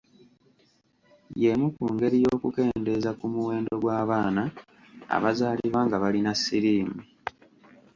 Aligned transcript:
Y’emu 1.41 1.67
ku 1.75 1.85
ngeri 1.93 2.17
y’okukendeeza 2.25 3.11
ku 3.19 3.25
muwendo 3.33 3.73
gw’abaana 3.81 4.43
abazaalibwa 5.15 5.79
nga 5.85 5.97
balina 6.03 6.31
siriimu. 6.41 6.99